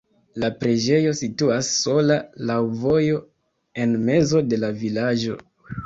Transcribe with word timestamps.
La 0.43 0.47
preĝejo 0.61 1.11
situas 1.19 1.69
sola 1.83 2.19
laŭ 2.53 2.59
vojo 2.87 3.23
en 3.85 3.97
mezo 4.11 4.47
de 4.51 4.65
la 4.67 4.77
vilaĝo. 4.85 5.43